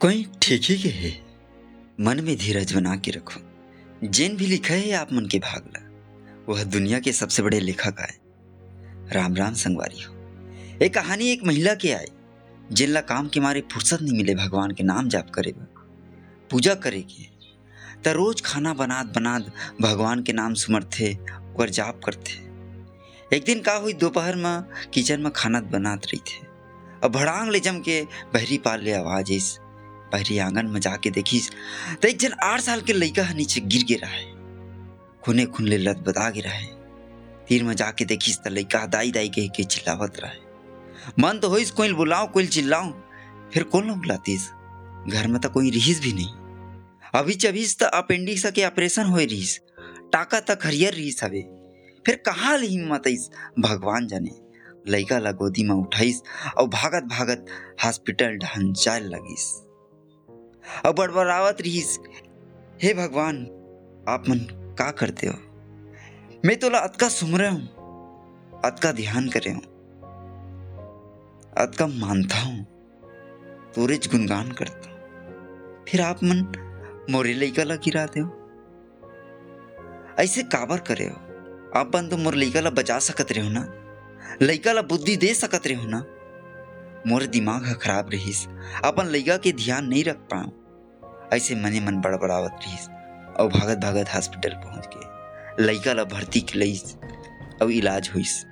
[0.00, 1.26] कोई ठीक ही के है
[2.00, 3.40] मन में धीरज बना के रखो।
[4.08, 5.84] जिन भी लिखा है, आप मन के भागला
[6.48, 8.14] वह दुनिया के सबसे बड़े लेखक आए।
[9.12, 10.14] राम राम संगवारी हो।
[10.82, 12.06] एक कहानी एक महिला के आए।
[12.72, 15.54] जिनला काम के मारे फुर्सत नहीं मिले, भगवान के नाम जाप करे
[16.50, 17.24] पूजा करे के।
[18.04, 19.46] त रोज खाना बनात बनात
[19.80, 21.14] भगवान के नाम सुमरथे
[21.60, 22.40] और जाप करथे।
[23.36, 24.62] एक दिन का हुई दोपहर में
[24.94, 26.46] किचन में खाना बनात रही थे।
[27.04, 28.02] अब भड़ांग ले जम के
[28.34, 29.58] बहरी पाल ले आवाज़ इस
[30.12, 31.50] बहरी आँगन में जाके देखिस
[32.02, 34.24] तो एक जन आठ साल के लड़का है नीचे गिर गिरा है।
[35.22, 36.66] खुने खुन ले लत बता गिरा है।
[37.48, 40.46] तीर में जाके देखिस तो लड़का दाई दाई कह के चिल्लावत रहा है।
[41.18, 42.90] मन तो होइस कोई बुलाओ कोई चिल्लाओ
[43.52, 44.50] फिर कौन लोग बुलातीस?
[45.08, 46.28] घर में तो कोई रहीस भी नहीं।
[47.14, 49.58] अभी चबीस तो अपेंडिक्स के ऑपरेशन हो रहीस,
[50.12, 51.40] टाका तक हरियर रहीस हवे।
[52.06, 53.28] फिर कहाँ ले हिम्मत आइस
[53.58, 54.30] भगवान जाने।
[54.88, 56.22] लड़का ला गोदी में उठाइस
[56.58, 57.46] और भागत भागत
[57.84, 59.46] हॉस्पिटल ढहन जाए लगिस।
[60.86, 61.98] और बड़बड़ावत रहीस।
[62.82, 63.36] हे भगवान,
[64.08, 64.38] आप मन
[64.78, 65.34] का करते हो?
[66.44, 69.62] मैं तो अतका सुम सुमरे हूँ, अतका ध्यान करे हूँ,
[71.58, 72.64] अतका मानता हूँ
[73.74, 76.44] तोरेज गुणगान करता हूँ। फिर आप मन
[77.10, 78.28] मोरे लइका ला गिराते हो?
[80.18, 81.16] ऐसे काबर करे हो?
[81.76, 83.66] आप अपन तो मोर लइका ला बचा सकत रहे हो ना?
[84.42, 86.04] लइका ला बुद्धि दे सकत रहे हो ना?
[87.06, 88.46] मोर दिमाग खराब रहीस,
[88.84, 90.57] अपन लइका के ध्यान नहीं रख पाऊँ।
[91.34, 92.88] ऐसे मने मन बड़बड़ावत रहीस।
[93.40, 96.96] और भागत भागत हॉस्पिटल पहुँच गए। लइका ला भर्ती खिलईस
[97.62, 98.44] और इलाज हुईस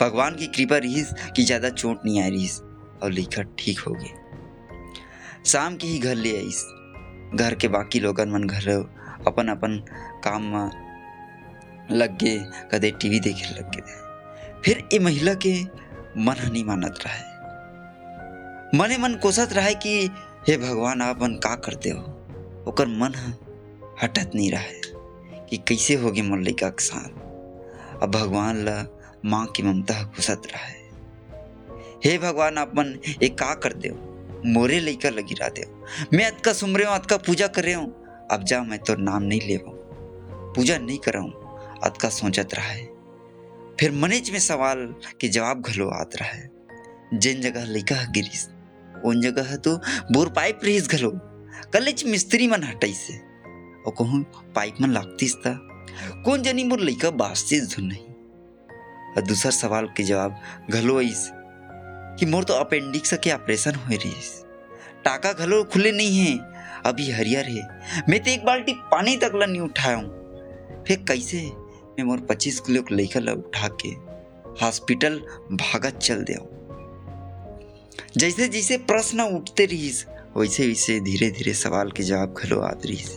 [0.00, 2.60] भगवान की कृपा रहीस कि ज़्यादा चोट नहीं आई रहीस।
[3.02, 4.14] और लड़का ठीक हो गए।
[5.46, 6.64] शाम के ही घर ले आईस
[7.34, 8.68] घर के बाकी लोगन मन घर
[9.26, 9.76] अपन अपन
[10.24, 10.70] काम में
[11.90, 12.38] लग गए।
[12.72, 15.52] कदे टीवी देखे लग गए। फिर ये महिला के
[16.18, 17.28] मन नहीं मानत रहा।
[18.74, 20.10] मने मन कोसत रहा कि
[20.48, 22.00] हे भगवान, आप मन का करते हो?
[22.68, 23.14] ओकर मन
[24.02, 24.80] हटत नहीं रहा। है
[25.50, 27.08] कि कैसे होगे मोर लइका के साथ?
[28.02, 28.76] अब भगवान ला
[29.24, 30.88] माँ की ममता घुसत रहा। है
[32.04, 33.90] हे भगवान, आप मन एक का कर दे
[34.50, 35.66] मोरे लइका लगी रहा दे
[36.16, 39.22] मैं अतका सुम रहे हूँ, अतका पूजा कर रहे हूँ। अब जा मैं तो नाम
[39.22, 39.58] नहीं ले
[40.54, 41.32] पूजा नहीं कर हूँ,
[41.84, 42.86] अतका सोचत रहा। है
[43.80, 44.86] फिर मनेज में सवाल
[45.20, 46.50] के जवाब घलो आत रहा। है
[47.14, 48.48] जिन जगह लइका गिरीस
[49.06, 49.76] उन जगह तो
[50.12, 51.10] बोर पाइप रहीस घलो।
[51.72, 54.22] कलेच मिस्त्री मन हटाई से और कहूँ,
[54.54, 55.58] पाइप मन लागतीस था
[56.24, 58.04] कौन जनी मोर लइका बास्तीस धुन नहीं
[59.16, 60.36] और दूसर सवाल के जवाब
[60.70, 61.28] घलो आइस
[62.18, 64.32] कि मोर तो अपेंडिक्स के ऑपरेशन हो रहीस।
[65.04, 66.38] टाका घलो खुले नहीं है,
[66.86, 71.42] अभी हरियर है। मैं तो एक बाल्टी पानी तक ला नहीं उठाया हूँ फिर कैसे
[71.90, 73.88] मैं मोर पच्चीस किलो लइका ला उठा के
[74.62, 75.18] हॉस्पिटल
[75.52, 76.34] भागत चल दे
[78.16, 80.06] जैसे जैसे प्रश्न उठते रहीस,
[80.36, 83.10] वैसे वैसे धीरे धीरे सवाल के जवाब घलो आते रहीस।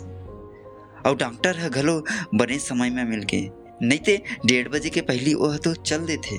[1.06, 2.06] और डॉक्टर है, घलो
[2.36, 3.50] बने समय में मिल गए।
[3.82, 6.38] नहीं ते, डेढ़ बजे के पहली वह तो चल देते।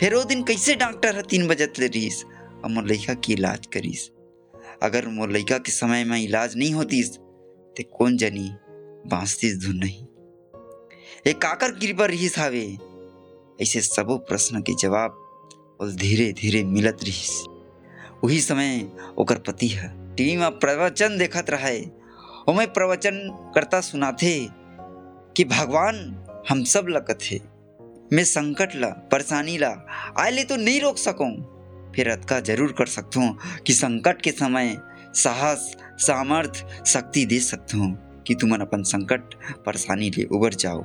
[0.00, 2.24] फिर वो दिन कैसे डॉक्टर है, तीन बजत ले रहीस।
[2.64, 4.10] और मोर लइका की इलाज करीस।
[4.82, 8.50] अगर मोर लइका के समय में इलाज नहीं होतीस तो कौन जनी,
[9.10, 10.04] बांसतीस धुन नहीं।
[11.26, 12.78] एक काकर कृपा रहीस हावे।
[13.62, 15.10] ऐसे सबो प्रश्न के जवाब
[15.80, 17.44] और धीरे धीरे मिलत रहीस।
[18.24, 21.78] वही समय ओकर पति है। टीवी में प्रवचन देखत रहे।
[22.48, 23.18] ओमे प्रवचन
[23.54, 24.48] करता सुनाथे
[25.36, 25.96] कि भगवान
[26.48, 27.38] हम सब लकत है
[28.12, 29.74] मैं संकट ला, परेशानी ला
[30.18, 31.30] आए ले तो नहीं रोक सकूँ।
[31.96, 34.76] फिर अतका ज़रूर कर सकता हूँ कि संकट के समय
[35.14, 39.34] साहस, सामर्थ, शक्ति दे सकता हूँ कि तुमन अपन संकट,
[39.66, 40.84] परेशानी ले उबर जाओ।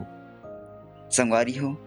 [1.11, 1.77] संगवारी हो।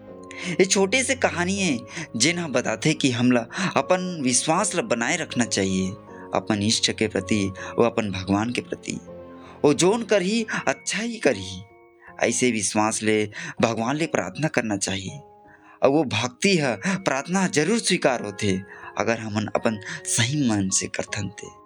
[0.49, 1.77] ये छोटे से कहानी है
[2.15, 3.41] जिन हम बताते कि हमला
[3.77, 5.89] अपन विश्वास ला बनाए रखना चाहिए,
[6.35, 7.45] अपन इष्ट के प्रति
[7.79, 8.99] और अपन भगवान के प्रति।
[9.65, 11.61] वो जोन कर ही अच्छा ही कर। ही
[12.23, 13.25] ऐसे विश्वास ले,
[13.61, 15.19] भगवान ले प्रार्थना करना चाहिए।
[15.81, 18.61] और वो भक्ति है, प्रार्थना ज़रूर स्वीकार होते,
[18.97, 21.62] अगर हमन अपन सही मन से करथन थे